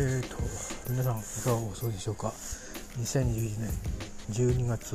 [0.00, 0.36] えーと、
[0.88, 2.28] 皆さんいかがお過ごしでしょうか
[3.00, 3.68] ？2021年
[4.30, 4.94] 12月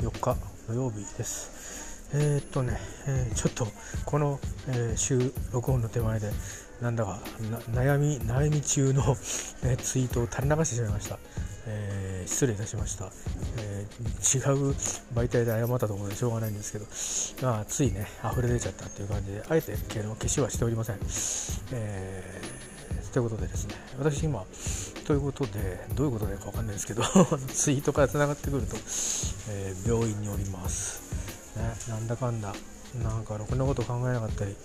[0.00, 0.36] 4日
[0.68, 2.08] 土曜日です。
[2.14, 2.78] えー、っとね、
[3.08, 3.66] えー、ちょっと
[4.04, 6.30] この、えー、週録音の手前で
[6.80, 7.18] なんだか
[7.72, 9.02] 悩み悩み中の、
[9.64, 11.18] えツイートを垂れ流してしまいました。
[11.66, 13.10] えー、失礼いたしました、
[13.58, 13.84] え、
[14.34, 14.70] 違う
[15.14, 16.78] 媒体で謝ったところでしょうがないんですけ
[17.42, 20.96] ど、まあ、ついね溢れ出ちゃったっていう感じであえて消しはしておりません、
[21.72, 22.67] えー、
[23.18, 24.44] ということでですね私今
[25.04, 27.02] ということでどういうことでか分かんないですけど
[27.52, 28.76] ツイートからつながってくると、
[29.48, 31.00] えー、病院におります、
[31.56, 32.54] ね、なんだかんだ
[33.02, 34.56] なんかろくなこと考えなかったり、うん、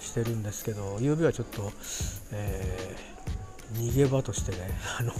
[0.00, 1.72] してるんですけど曜日はちょっと、
[2.30, 2.96] え
[3.74, 4.58] 逃げ場としてね
[4.98, 5.12] あの、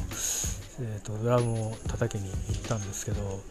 [0.80, 3.42] えーと、ドラムを叩きに行ったんですけど、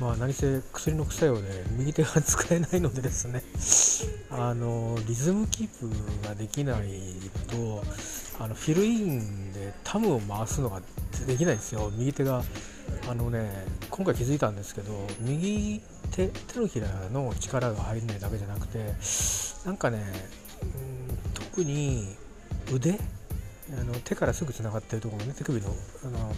[0.00, 3.42] まあ、何せ薬の副作用で右手が使えないのでですね
[4.30, 7.00] あのリズムキープができない
[7.48, 7.84] と
[8.38, 10.80] あのフィルインでタムを回すのが
[11.26, 11.90] できないんですよ。
[11.94, 12.42] 右手が
[13.08, 18.94] あのね今回気づいたんですけど右手手のひらの力が入らないだけじゃなくて
[19.64, 20.02] なんかね、ん、
[21.34, 22.16] 特に
[22.72, 22.98] 腕
[23.80, 25.68] あの手からすぐつながってるところね手首の
[26.04, 26.34] あの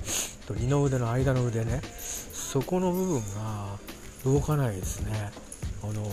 [0.47, 1.81] と二の腕の間の腕ね。
[2.55, 3.79] そこの部分が
[4.25, 5.31] 動かないですね。
[5.83, 6.09] あの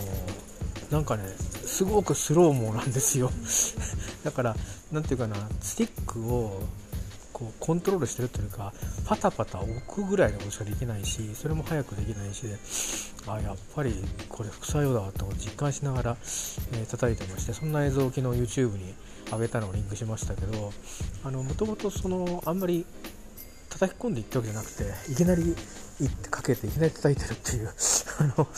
[0.90, 3.30] なんかねすごくスローモーなんですよ。
[4.24, 4.56] だから
[4.90, 6.62] 何て言うかなスティックを
[7.32, 8.72] こうコントロールしてるというか
[9.06, 12.58] パタパタ置くぐらいのことしかできないしそれも早くできないしで
[13.26, 13.94] あやっぱり
[14.28, 16.16] これ副作用だと実感しながら、
[16.72, 18.94] えー、叩いてましてそんな映像を昨日 YouTube に
[19.30, 20.72] 上げたのをリンクしましたけど
[21.30, 22.84] もともとそのあんまり
[23.70, 25.42] 叩き込んでいったわけじゃなくていきなり
[26.00, 27.68] 行ってかけていきなり叩いてるっていう
[28.18, 28.48] あの、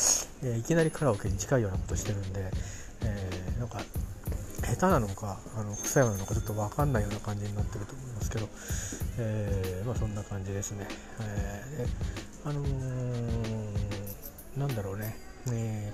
[0.42, 2.50] えー、いきなりカラオケに近いようなことしてるんで、
[3.02, 3.80] えー、なんか
[4.64, 8.48] 下手なのかあの副作用なのかちょっと分かんないような感じになってると思いますけど、
[9.18, 10.86] えー、まあ、そんな感じですね。
[11.20, 15.16] えー、あのー、なんだろうね、
[15.46, 15.92] ね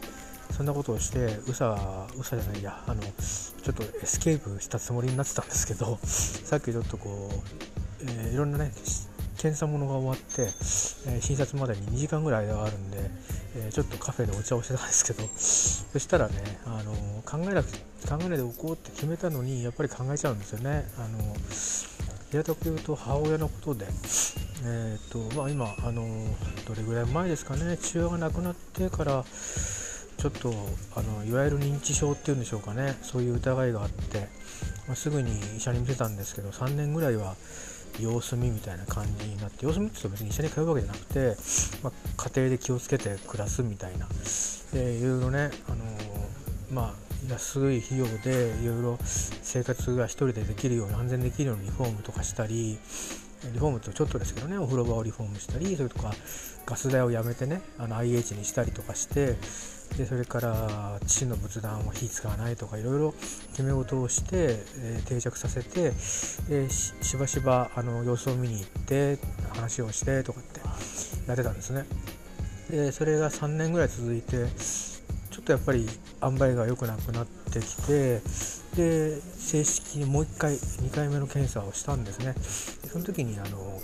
[0.52, 8.72] そんなことをしてうさうさじゃないやあのちょっとエスケープしたつもりになってたんですけどさっきちょっとこう、えー、いろんなね
[9.40, 12.98] 検査物が終わって、えー、診察までに2時間ぐらい間があるんで、
[13.56, 16.34] えー、ちょっとカフェでお茶をしてたんですけど そしたらね、
[16.66, 16.92] あの
[17.24, 17.70] 考えなく
[18.06, 20.86] 考えないでおこうって決めたのにやっぱり考えちゃうんですよね。
[20.98, 21.34] あの
[22.30, 23.86] 平たく言うと母親のことで、
[24.64, 26.04] えーとまあ、今、あの
[26.68, 30.52] どれぐらい前ですかね父親が亡くなってからちょっと
[30.94, 34.28] あのいわゆる認知症っていうんでしょうかねそういう疑いがあって、
[34.86, 37.34] まあ、すぐに医者に見せたんですけど3年ぐらいは
[37.98, 41.36] 様子見みたいな感じになって様子見って言うと別に一緒に通うわけじゃなくて、
[41.82, 44.06] まあ、家庭で気をつけて暮らすみたいな。
[44.72, 45.84] でいろいろね、あの
[46.70, 52.78] まあ、安い費用でいろいろ生活が1人でできるように安全できるようにリフォームとかしたり
[53.52, 56.12] リフォームとちょっとですけどねお風呂場をリフォームしたりそれとか
[56.66, 59.36] ガス代をやめてねあの IH にしたりとかして
[59.96, 63.14] でそれから父の仏壇を火使わないとかいろいろ
[63.50, 65.92] 決め事をして、えー、定着させて
[66.48, 69.18] でしばしばあの様子を見に行って
[69.52, 70.60] 話をしてとかって
[71.26, 71.86] やってたんですね。
[72.70, 74.46] でそれが3年ぐらい続いて
[75.50, 75.88] とやっぱり
[76.22, 78.20] 塩梅が良くなくなってきて
[78.76, 82.34] で正式にもう1回2回目の検査をしたんですね。
[82.82, 83.80] でその時にあの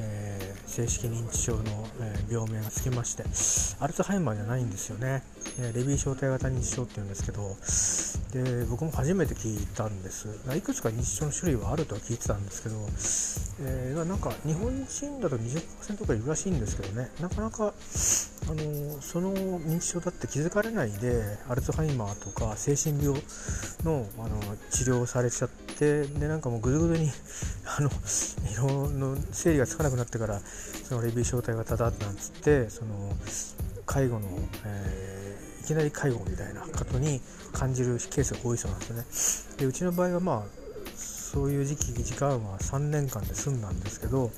[0.00, 1.62] えー、正式認知症の、
[2.00, 3.24] え、病名がつきまして
[3.80, 5.24] アルツハイマーじゃないんですよね、
[5.60, 7.56] え、レビー小体型認知症っていうんですけど
[8.32, 10.28] で僕も初めて聞いたんです。
[10.56, 12.76] いくつか認知症の種類はあるとは聞いてたんですけど、
[13.68, 17.10] えー、なんか日本人だと20%くらいいるらしいんですけどね。
[17.20, 17.72] なかなか
[18.48, 23.20] あのその認知症だって気づかれないでアルツハイマーとか精神病
[23.84, 27.10] のあの治療されちゃってでなんかもうぐずぐずに
[27.66, 27.90] あの
[28.52, 30.40] 色の整理がつかなくなってから
[30.88, 33.14] そのレビー小体型だなんつってその
[33.84, 34.28] 介護の、
[34.64, 35.17] えー、
[35.68, 37.20] きなり介護みたいなことに
[37.52, 39.04] 感じるケースが多いそうなんですよね。
[39.58, 40.42] でうちの場合はまあ
[40.96, 44.30] そういう時期時間は3年間で済んだんですけど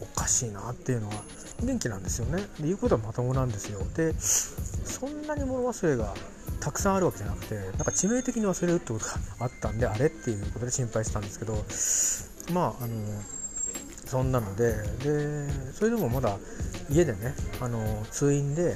[0.00, 1.14] おかしいなっていうのは
[1.62, 6.14] 元気なんですよねで言うことはまともなんですよでそんなに物忘れが
[6.60, 9.10] たくさんあるわけじゃなくてなんか致命的に忘れるってことが
[9.40, 11.52] あったんであれっていうことで心配したんですけど
[12.54, 12.94] まああの
[14.06, 14.72] そんなので
[15.04, 16.38] でそれでもまだ
[16.88, 18.74] 家でねあの通院で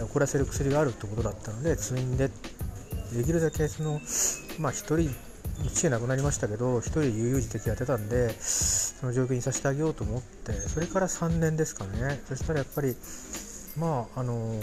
[0.00, 2.30] 怒らせる薬があるってことだったので通院で。
[3.12, 4.00] できるだけその
[4.58, 5.10] まあ1人1
[5.64, 12.22] 年亡くなりましたけど1人悠々自適やってたんでその状況にさせてあげようと思ってそれから3年ですかね。
[12.26, 12.96] そしたらやっぱり
[13.76, 14.58] まああの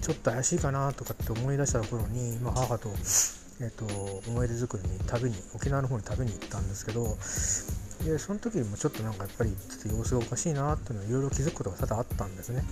[0.00, 2.90] ちょっと怪しいかなとかって思い出した頃に、まあ、母と
[3.60, 3.84] えーと、
[4.28, 7.16] 思い出作りに旅に沖縄の方に旅に行ったんですけど
[8.04, 12.62] でその時もちょっとなんかやっぱりちょっと様子がおかしいなっていうのはいろいろ気づくことが多々あったんですね。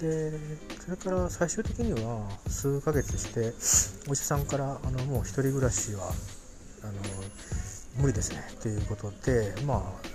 [0.00, 0.32] で
[0.80, 3.54] それから最終的には数ヶ月して
[4.08, 6.10] お医者さんからあのもう一人暮らしは
[6.82, 6.92] あの
[8.00, 10.14] 無理ですねっていうことでまあ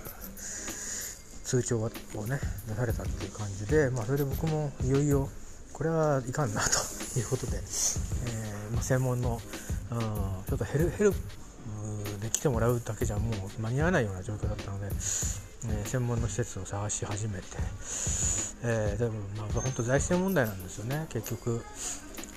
[1.44, 5.28] 通帳をね出されたっていう感じで、まあ、それで僕もいよいよ
[5.72, 9.40] これはいかんなということで、えー、まあ、専門の、
[9.90, 11.12] うん、ちょっとヘルヘル
[12.20, 17.44] で来てもらうだけじゃもう間に合わないような状況だったので、え、専門の施設を探し始めて、
[18.62, 21.06] えー、でもまあ本当財政問題なんですよね。
[21.10, 21.64] 結局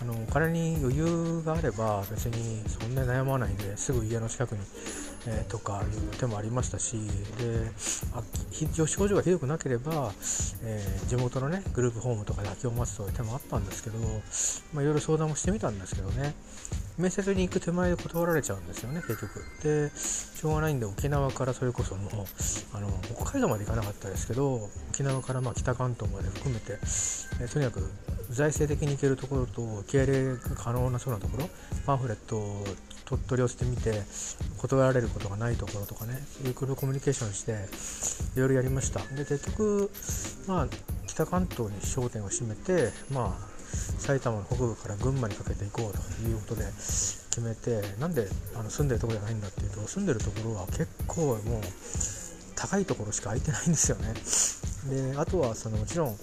[0.02, 4.60] あのお金に余裕があれば別にそんなに悩まないですぐ家の近くに
[5.26, 6.98] えー、とかいう手もありましたし
[7.38, 7.72] で
[8.88, 10.12] 症状がひどくなければ、
[10.64, 14.00] えー、地元のねグループホームとかで空きを待つという手もあったんですけど、
[14.74, 16.34] まあ、いろいろ相談もしてみたんですけどね。
[16.98, 19.44] 面接に行く手前で断られちゃうんですよね結局。
[19.64, 22.12] でしょうがないんで沖縄からそれこそもう
[22.74, 26.74] あの北海道まで行かなかったですけど沖縄からま北関東まで含めて、
[27.42, 27.90] えー、とにかく
[28.34, 31.50] 財政的に行けるところと受け入れが可能なそうなところ
[31.86, 32.66] パンフレットを
[33.06, 34.02] 鳥取寄せてみて
[34.58, 37.52] 断られることがないところとかねそういうコミュニケーションして
[38.36, 39.00] いろいろやりました。
[39.16, 39.92] で結局
[40.48, 40.68] まあ
[41.08, 43.54] 北関東に焦点を占めてまあ
[44.00, 51.40] 埼玉の北部から群馬にかけていこうということで決めてなんであの住んでるところじゃないんだっていうと住んでるところは結構もう
[52.56, 54.14] 高いところしか空いてないんですよね。
[55.12, 56.16] であとはそのもちろん、うん、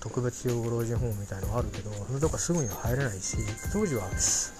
[0.00, 3.36] 特別養護老人ホームみたいのがあるけどそれとかすぐには入れないし
[3.72, 4.02] 当時は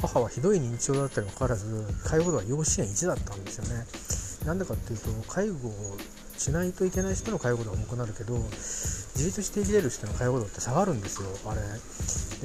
[0.00, 3.86] 母はひどい認知症だったにもかかわらず介護度は養子縁1だったんですよね。
[4.46, 5.96] なんでかっていうと介護を
[6.38, 11.60] しないといけない人の介護度が重くなるけど自立して生きれる人の介護度って下がるんですよあれ。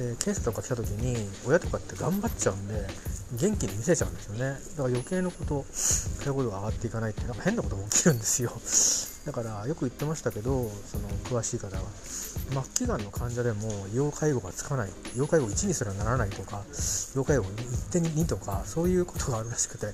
[0.08, 1.16] で検査とか来た時に
[1.46, 2.86] 親とかって頑張っちゃうんで
[3.34, 4.40] 元気に見せちゃうんですよね。
[4.40, 5.64] だから余計なこと
[6.18, 8.52] 介護度が上がっていかないってなんか変なことが起きるんですよ。
[9.26, 16.62] だからよく言ってましたけどその詳しい方は末期がんの患者でも要介護がつかない要介護1にすらならないとか
[17.14, 19.86] 要介護1.2とかそういうことがあるらしくて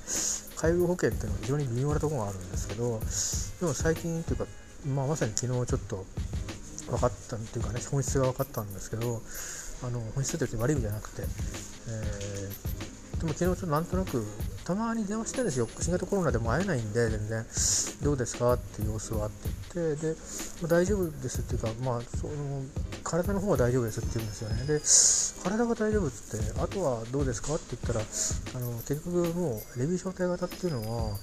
[0.56, 3.00] 介護保険っていうのは非常に微妙なところがあるんですけど
[3.60, 4.46] でも最近というか、
[4.86, 6.06] まあ、まさに昨日ちょっと
[6.88, 9.20] 分かったっていうかね本質が分かったんですけど
[9.86, 14.24] あの本質って悪い意味じゃなくて、えー、でも昨日ちょっとなんとなく
[14.64, 15.68] たまに電話してるんですよ。
[15.80, 17.44] 新型コロナでも会えないんで全然。
[18.02, 20.06] どうですかって様子はって言って。
[20.08, 20.14] で、
[20.62, 22.62] まあ、大丈夫ですっていうかまあその
[23.02, 24.66] 体の方は大丈夫ですって言うんですよね。
[24.66, 24.80] で
[25.50, 31.16] 体が大丈夫っつってあとはどうですかって言ったらあの結局もうレビュー小体型っていうのは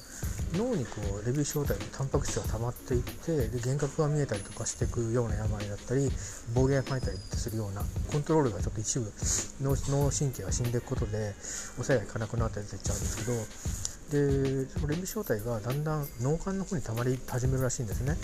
[0.54, 6.10] 脳にこうレビュー小体のタンパク質が溜まっていってで幻覚が見えたりとかしていくような病だったり
[6.54, 7.82] 暴言を吐いたりするような
[8.12, 9.12] コントロールがちょっと一部
[9.62, 11.34] 脳神経が死んでいくことで
[11.74, 18.16] 抑えがいかなくなったり出てっちゃうんですけどでそのレビ小体がだんだん脳幹の方に溜まり始めるらしいんですね。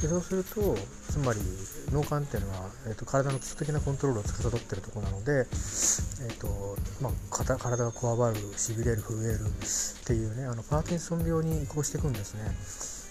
[0.00, 0.76] でそうすると
[1.10, 1.40] つまり
[1.92, 12.42] 脳幹っていうのは、えーと、体の基礎的なコントロールを司ってるとこなので、えーとまあ、体がこわばるしびれる震えるっていうねあのパーキンソン病に移行していくんですね。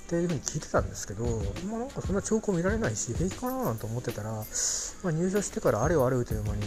[0.08, 1.24] っていうふうに聞いてたんですけど、
[1.70, 6.64] まあ、なんかそんな兆候見られないし平気かななんて思ってたら、まあ、入所してからあれよあれよという間に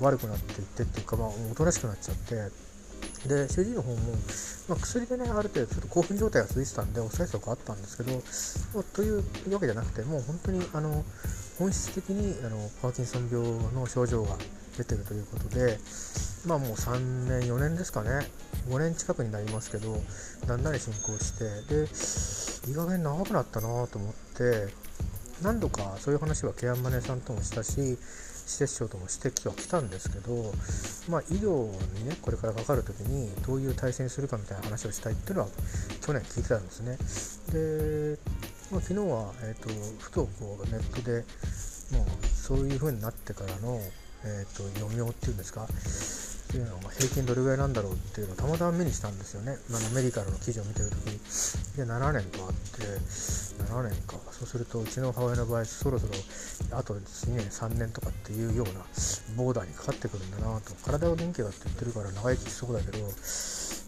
[0.00, 2.71] 悪くなっていってっていうか、まあ、おとなしくなっちゃって。
[3.26, 3.98] で主治医の方も、
[4.68, 8.12] まあ、薬でねある程度ちょっと興奮状態が続いてたんで抑えとかあったんですけど、
[8.74, 11.04] まあ、というわけじゃなくてもう本当にあの
[11.58, 14.36] 本質的にあのパーキンソン病の症状が
[14.76, 15.78] 出てるということで
[16.46, 16.98] まあもう3
[17.40, 18.26] 年4年ですかね
[18.68, 19.96] 5年近くになりますけど
[20.46, 24.72] だんだん進行してでいい加減長くなったなと思って
[25.42, 27.98] 何度かそういう話はケアマネさんともしたし
[28.46, 30.52] 施設長とも指摘は来たんですけど、
[31.08, 31.66] まあ、医療
[31.98, 35.48] にねこれからかかる時にどういう体制にするかみたいな話をしたいっていうのは
[36.00, 36.98] 去年聞いてたんですね。
[37.52, 38.18] で、
[38.70, 39.68] まあ、昨日は、えーと、
[39.98, 41.24] ふとこうネットで
[41.96, 43.80] もうそういう風になってからの、
[44.24, 45.64] えーと、と余命っていうんですか？
[45.64, 45.66] っ
[46.52, 51.18] ていうのが平均どれぐらいなんだろうっていうのをたまたま目にしたんですよね、まあ、メディカルの記事を見てる時に。
[51.76, 52.84] で7年とあって
[53.72, 54.16] 7年か。
[54.32, 56.12] そうするとうちの母親の場合そろそろ
[56.72, 58.84] あと2年3年とかっていうような
[59.36, 60.74] ボーダーにかかってくるんだなと。
[60.84, 62.98] 体が元気だって言ってるから長生きしそうだけど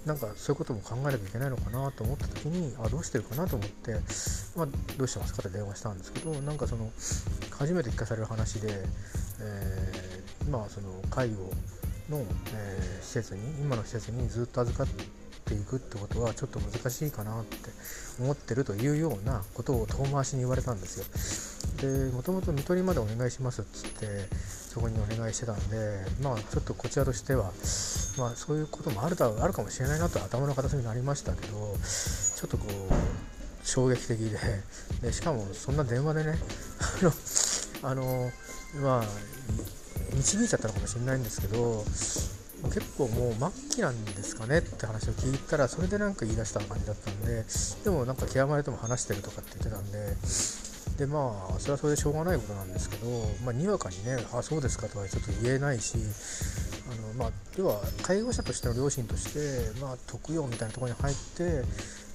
[0.07, 3.95] なんかそういうことも考えなきゃいけないのかなと思った時にあどうしてるかなと思って、
[4.55, 6.91] まあ、どうしてますかって電話したんですけどなんかその
[7.51, 8.85] 初めて聞かされる話で、
[9.45, 11.51] えー、まあその介護
[12.11, 14.95] の、えー、施設に今の施設にずっと預かっ
[15.45, 17.57] ていくってことはちょっと難しいかなって
[18.21, 21.05] 思ってるというようなことを遠回しに言われたんですよ。
[21.81, 27.53] でもともと看取りまでお願いしますっつってそこにお願いしてたんでまあちょっとこちらとしては
[28.19, 34.39] まあそういうこともあるだあるかもしれないなと頭の片隅になりましたけどちょっとこう衝撃的で
[35.03, 36.39] でしかもそんな電話でね
[37.83, 38.31] あのあの
[38.81, 39.05] まあ
[40.15, 41.85] 導いちゃったのかもしれないんですけど
[42.71, 47.45] 結構もう末期なんですかねって話を聞いたらそれでなんか言い出した感じだったんで
[47.85, 50.17] でもなんか極まれとも話してるとかって言ってたんで
[50.99, 53.07] でまあそれはそれでしょうがないことなんですけど、
[53.45, 55.99] まあ、にわかにねあそうですかとはちょっと言えないし
[56.91, 61.65] あの、まあ、要は介護者としての両親として、まあ、特養みたいなところに入って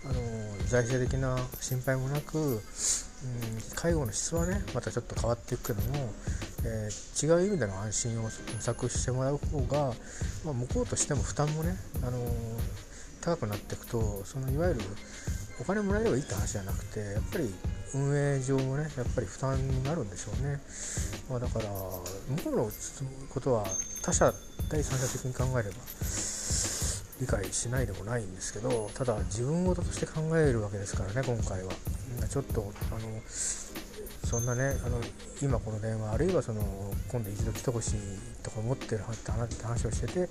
[0.06, 0.14] あの
[0.68, 2.62] 財政的な心配もなく、
[3.24, 6.12] うん、介護の質はねまたちょっと変わっていくけども、
[6.64, 9.94] えー、違う意味での安心を模索してもらう方が、
[10.46, 12.20] まあ、向こうとしても負担もね、あの
[13.22, 14.82] 高くなっていくとそのいわゆる
[15.60, 17.54] お金もらえればいいって話じゃなくてやっぱり
[17.94, 20.62] 運営上もねやっぱり負担になるんでしょうね、
[21.30, 22.72] まあ、だから向こうの
[23.30, 23.66] ことは
[24.02, 24.34] 他者
[24.70, 25.76] 第三者的に考えれば
[27.20, 31.74] 理解しないでもないんですけどただ自分事として考えるわけですからね今回は。
[32.30, 35.02] ちょっとあのそんなねあの
[35.42, 36.62] 今この電話あるいはその
[37.12, 38.00] 今度一度来てほしい
[38.44, 40.30] とか思ってるって話をしてて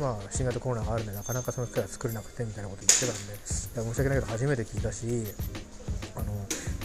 [0.00, 5.06] まあ新型コロナがあるんでなかなかその機会は作れなくてみたいなこと言ってたんで申し訳ないけど初めて聞いたし
[6.16, 6.32] あの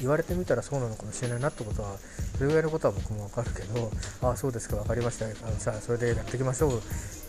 [0.01, 1.97] 言われてみたらそうなのかもしれないなってことは
[2.35, 5.25] それぐらいのことは僕も分かるけどああそうですか分かりました。
[5.25, 6.81] あのさそれでやっていきましょうっ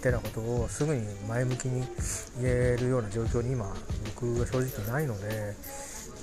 [0.02, 1.87] てなことをすぐに前向きに
[2.40, 3.72] 言えるような状況に今
[4.16, 5.54] 僕は正直ないので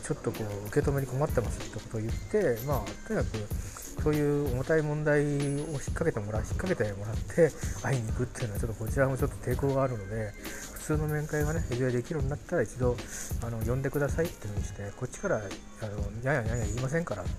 [0.08, 3.38] ちょっとこう受け止めに困ってますってことを言ってまあとにかく
[4.02, 7.52] そういう重たい問題を引っ掛けてもらう引っ掛けてもらって
[7.84, 10.32] 会いに行くっていうのはちょっとこちらもちょっと抵抗があるので
[10.76, 12.96] 普通の面会がねいずれできるようになったら一度
[13.44, 15.50] あの呼んでくださいっていうふうにしてこっちからあの
[16.24, 17.32] やややや言いませんからって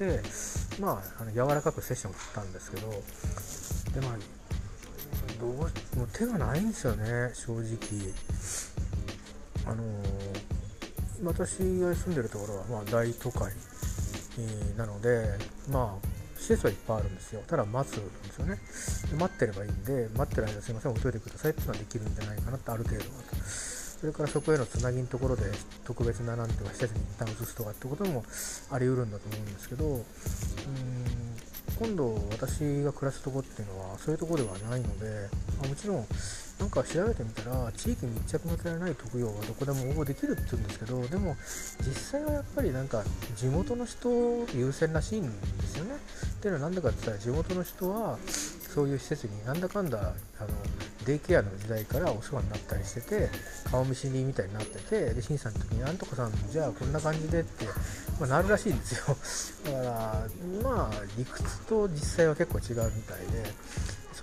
[0.00, 0.28] 言って
[0.80, 4.18] まああの柔らかくセッションを振ったんですけどでまあ
[5.40, 5.70] どうもう
[6.12, 8.12] 手がないんですよね正直。
[9.66, 9.82] あの
[11.24, 13.52] 私が住んでるところはま大都会、
[14.76, 15.38] なので
[15.70, 16.06] まあ
[16.38, 17.42] 施設はいっぱいあるんですよ。
[17.46, 18.58] ただ待つんですよね。
[19.10, 23.36] で待ってればいいんで待ってる間すいません置いといてくださいっていうのはできるんじゃないかなってある程度はと。
[23.96, 25.44] それからそこへのつなぎのところで
[25.84, 28.24] 特別ななんていうか施設に一旦移すとかってことも
[28.70, 30.02] あり得るんだと思うんですけどうん
[31.78, 36.06] 今度私が暮らすとこっていうのはそういうとこではないので、まあ、もちろん
[36.58, 41.36] なんか調べてみたら地域密着型じゃない特養はどこでも応募できるって言うんですけどでも
[41.86, 43.04] 実際はやっぱりなんか
[43.36, 44.08] 地元の人
[44.54, 45.92] 優先らしいんですよね。
[45.94, 48.18] っていうのは何でかって言ったら地元の人は
[48.76, 49.98] そういう施設になんだかんだ
[50.38, 50.48] あの
[51.06, 53.30] デイケアの時代からお世話になったりしてて
[53.70, 57.64] 顔見知りみたいになっててで審査の時に「なんとかさんじゃあこんな感じで」って、
[58.20, 59.16] まあ、なるらしいんですよ
[59.64, 60.26] だから
[60.62, 63.50] まあ理屈と実際は結構違うみたいで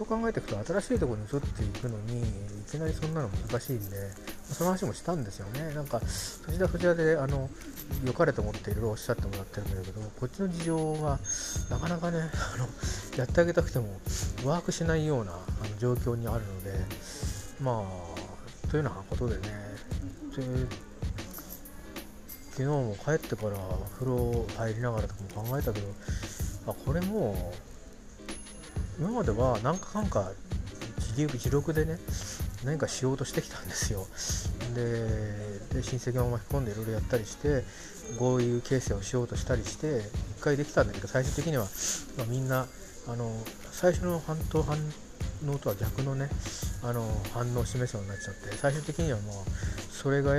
[0.03, 2.24] そう考えていくと新しいところに移っていくのにい
[2.69, 3.95] きなりそんなの難しいんで
[4.43, 5.74] その話もしたんですよね。
[5.74, 7.50] なんかそちらそちらであの
[8.03, 11.19] 良かれと思っていろいろおっしゃってもらってるんだけどこっちの事情が
[11.69, 12.67] なかなかねあの
[13.17, 13.88] やってあげたくても
[14.43, 16.72] ワークしないようなあの状況にあるので
[17.62, 17.83] ま
[18.65, 19.41] あというようなことでね。
[22.51, 23.57] 昨日も帰ってから
[23.98, 25.88] 風呂入りながらとかも考えたけど
[26.67, 27.73] あこれもう
[29.00, 30.31] 今までは何かかんか
[31.17, 31.97] 自力でね
[32.65, 34.05] 何かしようとしてきたんですよ。
[34.73, 37.63] で親戚を巻き込んでいろいろやったりして
[38.17, 40.01] 合意形成をしようとしたりして
[40.39, 41.65] 1回できたんだけど最終的には、
[42.17, 42.67] まあ、みんな
[43.07, 43.31] あの
[43.71, 44.77] 最初の反応反
[45.47, 46.29] 応とは逆のね
[46.83, 49.35] あの反応を示すようになっちゃって最終的にはもう
[49.91, 50.33] それが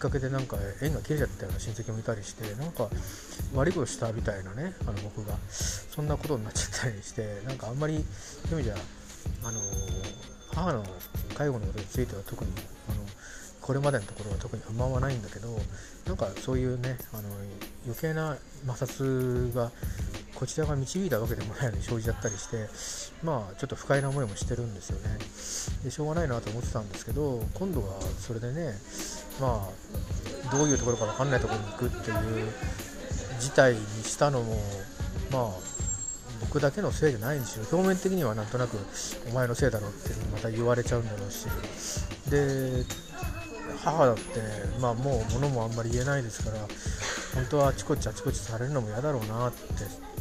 [0.00, 2.88] かけでなんか縁が切れちゃったような親戚もいたりしてなんか
[3.54, 5.36] 悪いことしたみたいなねあの僕が。
[5.90, 8.04] そんなことになっちゃったりしてなんかあんまり
[8.48, 8.74] そういう意味じゃ
[9.42, 9.60] あの
[10.54, 10.84] 母の
[11.34, 12.50] 介護のことについては特に
[12.88, 13.04] あの
[13.60, 15.48] これまでのところは特に不満はないんだけど
[16.06, 17.28] なんかそういうねあの
[17.84, 18.36] 余計な
[18.66, 19.70] 摩擦が
[20.34, 22.68] こちらが導いたわけでもないのに生じちゃったりして
[23.22, 25.18] まあちょっと不快な思いもしてるんですよね。
[25.84, 28.74] でしょうがないなと思ってたんですけど今度はそれでね
[29.40, 29.68] ま
[30.48, 32.52] あどういうところか分かんないところに行くっていう
[33.38, 34.56] 事態にしたのも
[35.30, 35.44] まあ
[36.40, 37.66] 僕だけのせいじゃないんですよ。
[37.70, 38.78] 表面的にはなんとなく
[39.28, 41.46] お前のせいだろうってまた言われちゃうんだろうし。
[42.30, 42.84] で
[43.82, 44.22] 母だって
[44.80, 46.58] まあもう物もあんまり言えないですから
[47.34, 49.60] 本当はあちこちあちこちされるのも嫌だろうなって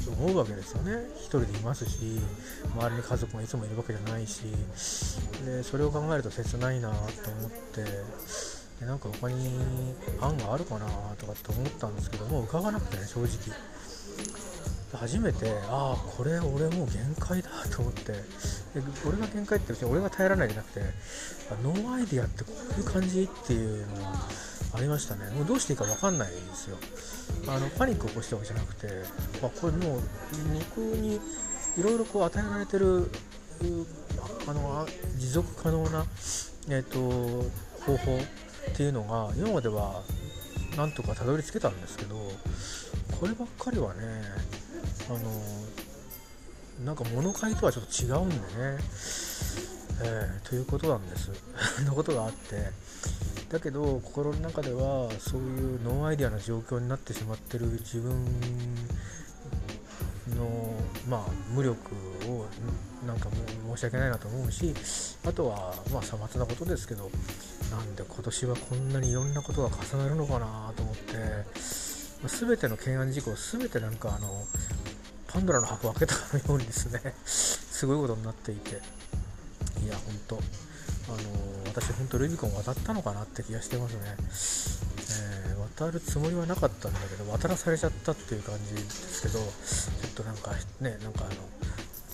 [0.10, 0.92] 思うわけですよね。
[0.92, 2.20] 1人でいますし
[2.76, 4.44] 周りに家族もいつもいるわけじゃないし
[5.46, 7.84] でそれを考えると切ないなと思って
[8.80, 9.50] でなんか他に
[10.22, 10.88] 案があるかな
[11.18, 13.28] とかって思ったんですけどもう浮かばなくてね正直。
[14.98, 18.14] 初めてああこれ俺もう限界だと思って。
[18.14, 20.82] で俺が限界って別に俺が耐えられないじゃなくて
[21.64, 24.14] no idea ってこういう感じっていうのが
[24.74, 25.32] ありましたね。
[25.32, 26.78] もうどうしていいか分かんないですよ。
[27.48, 28.88] あのパニックを起こしたわけじゃなくて、
[29.42, 30.02] まあ、これもう
[30.54, 31.20] 肉にい
[31.84, 33.10] ろいろこう与えられてる
[34.48, 36.06] あの持続可能な、
[36.70, 37.00] えーと、
[37.86, 38.18] 方法
[38.72, 40.02] っていうのが今までは
[40.78, 42.16] なんとかたどり着けたんですけど
[43.20, 44.02] こればっかりはね
[45.10, 45.20] あの
[46.86, 48.42] なんか物買いとはちょっと違うんでね、
[50.04, 51.32] えー、ということなんです。
[51.84, 52.72] のことがあって。
[53.50, 58.12] だけど心の中ではそういうノーアイデアな状況になってしまってる自分
[60.36, 60.76] の、
[61.08, 61.80] まあ、無力
[62.28, 62.46] を
[63.08, 64.76] なんかもう申し訳ないなと思うし
[65.26, 67.10] あとはまあさまつなことですけど
[67.72, 71.14] なんで今年はこんなにいろんなことが重なるのかなと思って、
[72.28, 74.46] 全ての懸案事項全てなんかあの
[75.32, 78.82] パンドラの箱を開けたかのようにですね すごいことになっていて。
[79.84, 80.40] いや本当あ
[81.12, 84.00] の私本当ルビコン渡ったのかなって気がしてますね。
[85.48, 89.46] えー、渡るつもりはなかったんだけど渡らされちゃったっていう感じですけどちょ
[90.10, 91.36] っとなんかねなんかあの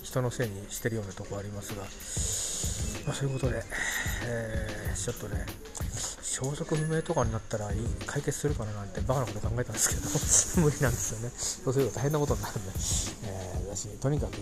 [0.02, 1.82] 人のせいにしてるようなとこありますが、
[3.08, 3.64] まあ、そういうことで、
[4.24, 5.46] えー、ちょっとね
[6.36, 7.70] 消息不明とかになったら
[8.06, 9.88] 解決するかななんてバカなこと考えたんです
[10.52, 11.32] けど 無理なんですよね。
[11.38, 12.72] そうすると大変なことになるんで、
[13.24, 14.34] えー、私とにかく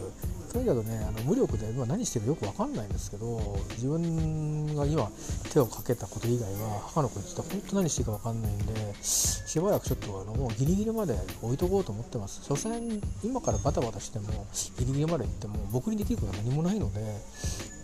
[0.51, 5.11] とにかくねあの無力で今何してるかよく分かんないんですけど自分が今
[5.51, 12.41] 手をかけたこと以外は母の子にって本当何していいか分かんないんでしばらくちょっとあのもうギリギリまで置いとこうと思ってます。
[12.43, 14.47] 所詮今からバタバタしても
[14.79, 17.21] ギリギリまで行っても僕にできることは何もないので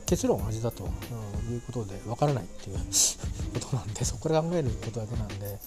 [0.09, 0.87] 結論は味だと、う。
[0.87, 2.77] ん、いうことで分からないっていう
[3.53, 5.59] ことなんでそこから考えることだけなんで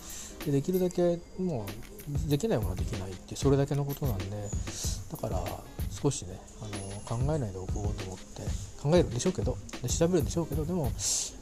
[0.46, 1.66] でできるだけも
[2.26, 4.24] うできないものはできないってそれだけのことなんで
[5.12, 5.44] だから
[5.90, 8.42] 少しねあの考えないでおこうと思って
[8.82, 10.90] 考えるんでしょうけどで調べるんでしょうけどでも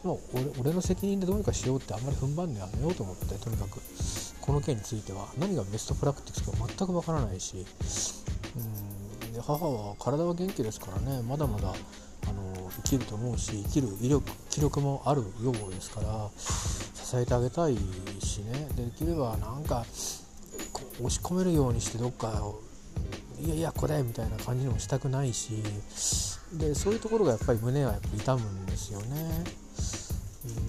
[0.04, 3.80] もう俺俺の責任でどうにかしようってあんまり踏ん張んでやめようと思ってとにかく。
[4.40, 7.64] この件については何がベストプラクティクスか全くわからないし
[8.56, 9.32] うん。
[9.32, 11.72] で母は体は元気ですからねまだまだ
[12.76, 17.76] 生きると思うし生きる威力気力もあるようですから支えてあげたい
[18.20, 19.84] しねできればなんか
[20.98, 22.52] 押し込めるようにしてどっか
[23.40, 25.62] いやいやこれみたいな感じにもしたくないし
[26.52, 29.44] でそういうところがやっぱり胸はやっぱ痛むんですよね。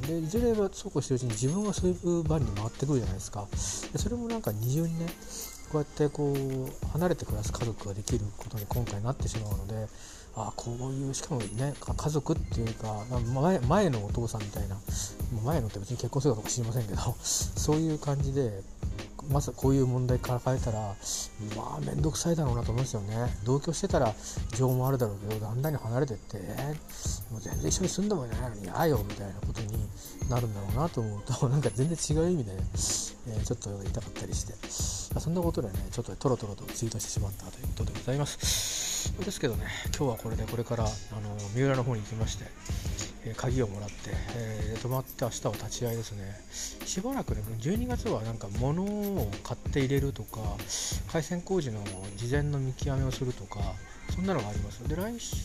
[0.08, 3.48] でいずれはそうこうしてるうちに自分がそういう場に回ってくるじゃないですか
[3.94, 5.06] でそれもなんか二重にね
[5.72, 9.88] こうやってこう離れて暮らす家族ができることに今回なってしまうので
[10.36, 14.78] あこういうしかもね家族っていうか前前のお父さんみたいな
[15.44, 18.62] 前のって別に結婚するかどうか知りませんけどそういう感じで
[19.30, 20.96] まずこういう問題抱えたら
[21.56, 23.16] まあ面倒くさいだろうなと思うんですよね。
[23.44, 24.14] 同居してたら
[24.56, 26.38] 情もあるだろうけどだんだんに離れてって、
[27.30, 29.68] もう全然一緒に住んでもいないのにあよみたいなことに
[30.30, 32.58] なるんだろうなと思うと なんか全然違う意味でね、
[33.28, 34.54] えー、ちょっと痛かったりして、
[35.14, 39.14] まあ、そんなことでねちょっとトロトロとツイートしてしまったということでございます。
[39.20, 39.66] ですけどね
[39.98, 40.92] 今日はこれでこれからあの
[41.56, 42.46] 三浦の方に行きまして、
[43.26, 43.96] え、鍵をもらって、
[44.36, 46.40] えー、泊まって明日は立ち会いですね。
[46.86, 50.40] しばらくね12月はなんか物を買って入れるとか
[51.12, 51.84] 回線工事の
[52.18, 53.60] 事前の見極めをするとか
[54.10, 54.88] そんなのがあります。
[54.88, 55.36] で来週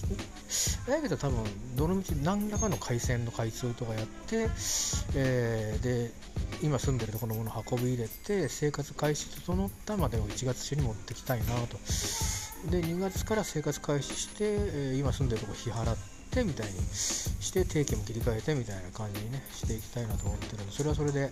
[0.88, 1.44] 来月は多分
[1.76, 4.48] どのみち何らかの回線の開通とかやって、
[5.14, 6.10] えー、で
[6.62, 11.78] 今住んでるところのものを運び入れて生活開始整ったまでを1月中に持ってきたいなと。
[12.70, 21.30] で2月から生活開始して、え、今住んでるとこ日払ってみたいにして定期も切り替えてみたいな感じにねしていきたいなと思ってるのでそれはそれで、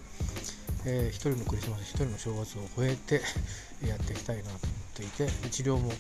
[0.87, 3.20] えー、1人のクリスマス1人の正月を超えて
[3.87, 4.61] やっていきたいなと思っ
[4.94, 5.90] ていて治療も、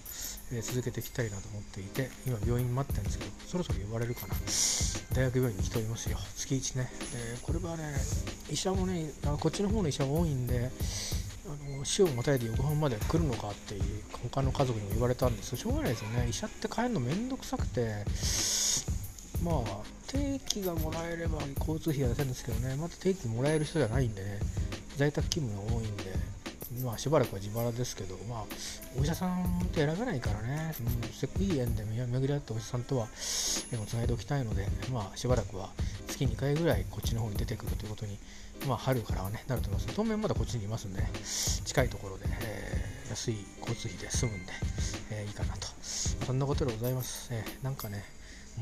[0.52, 4.34] えー、続けていきたいなと思っていて今病院待ってるんですけどそろそろ呼ばれるかな。
[5.14, 6.18] 大学病院に人いますよ。
[6.36, 7.94] 月1ね、えこれはね
[8.50, 10.72] 医者もねこっちの方の医者が多いんで
[11.84, 13.82] 死をまたいで横浜まで来るのかっていう
[14.30, 15.50] 他の家族にも言われたんです。
[15.50, 16.26] けどしょうがないですよね。
[16.28, 18.04] 医者って帰るの面倒くさくて。
[19.42, 22.76] まあ定期がもらえれば交通費が出せるんですけどね。
[22.76, 24.38] また定期もらえる人じゃないんでね。
[24.96, 26.04] 在宅勤務が多いんで。
[26.82, 28.16] まあしばらくは自腹ですけど。
[28.28, 28.44] まあ
[28.98, 33.08] お医者さんって選べないからね、うん、いい縁で巡り合ったお医者さんとは
[33.72, 34.66] 縁をつないでおきたいので。
[34.92, 35.70] まあしばらくは
[36.14, 38.18] 月2回ぐらいこっちの方に出てくるということに
[38.66, 39.94] まあ、春からはね、なると思います。
[39.94, 41.10] 当面まだこっちにいますんで、ね、
[41.64, 44.52] 近いところで、えー、安い交通費で済むんで、
[45.10, 45.66] えー、いいかなと。
[45.82, 47.28] そんなことでございます。
[47.30, 48.04] えー、なんかね、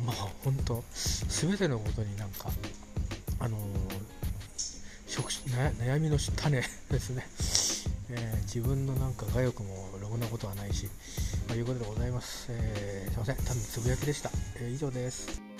[0.04, 2.48] まあ、本当すべてのことになんか、
[3.38, 3.62] あのー、
[5.78, 6.60] 悩みの種
[6.90, 7.26] ですね。
[8.14, 10.86] えー、自分のなんか我欲もろくなことはないし、
[11.48, 15.51] まあ、いうことでございます、えー、すいません単につぶやきでした、えー、以上です